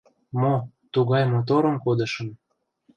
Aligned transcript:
—Мо... 0.39 0.53
тугай 0.93 1.23
моторым 1.31 1.75
кодышым... 1.83 2.29